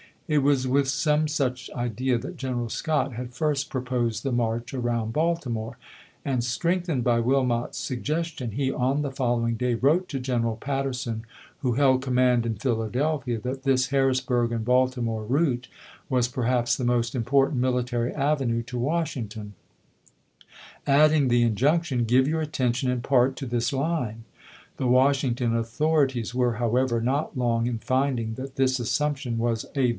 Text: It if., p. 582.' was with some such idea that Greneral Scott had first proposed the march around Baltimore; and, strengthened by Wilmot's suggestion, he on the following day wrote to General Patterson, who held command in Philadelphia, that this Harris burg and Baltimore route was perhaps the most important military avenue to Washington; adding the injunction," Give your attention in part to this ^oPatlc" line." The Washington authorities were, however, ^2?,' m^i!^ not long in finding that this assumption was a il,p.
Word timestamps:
It 0.27 0.35
if., 0.35 0.37
p. 0.37 0.43
582.' 0.45 0.49
was 0.49 0.67
with 0.81 0.87
some 0.87 1.27
such 1.27 1.69
idea 1.75 2.17
that 2.17 2.37
Greneral 2.37 2.71
Scott 2.71 3.13
had 3.13 3.33
first 3.35 3.69
proposed 3.69 4.23
the 4.23 4.31
march 4.31 4.73
around 4.73 5.11
Baltimore; 5.13 5.77
and, 6.23 6.41
strengthened 6.41 7.03
by 7.03 7.19
Wilmot's 7.19 7.77
suggestion, 7.77 8.51
he 8.51 8.71
on 8.71 9.01
the 9.03 9.11
following 9.11 9.55
day 9.55 9.75
wrote 9.75 10.07
to 10.09 10.19
General 10.19 10.55
Patterson, 10.55 11.25
who 11.59 11.73
held 11.73 12.01
command 12.01 12.45
in 12.47 12.55
Philadelphia, 12.55 13.39
that 13.41 13.63
this 13.63 13.87
Harris 13.87 14.21
burg 14.21 14.51
and 14.53 14.63
Baltimore 14.63 15.23
route 15.25 15.67
was 16.09 16.27
perhaps 16.29 16.77
the 16.77 16.85
most 16.85 17.13
important 17.13 17.59
military 17.59 18.13
avenue 18.13 18.63
to 18.63 18.79
Washington; 18.79 19.53
adding 20.87 21.27
the 21.27 21.43
injunction," 21.43 22.05
Give 22.05 22.25
your 22.27 22.41
attention 22.41 22.89
in 22.89 23.01
part 23.01 23.35
to 23.35 23.45
this 23.45 23.69
^oPatlc" 23.71 23.77
line." 23.81 24.23
The 24.77 24.87
Washington 24.87 25.53
authorities 25.53 26.33
were, 26.33 26.53
however, 26.53 27.01
^2?,' 27.01 27.03
m^i!^ 27.03 27.05
not 27.05 27.37
long 27.37 27.67
in 27.67 27.77
finding 27.79 28.35
that 28.35 28.55
this 28.55 28.79
assumption 28.79 29.37
was 29.37 29.65
a 29.75 29.79
il,p. 29.81 29.89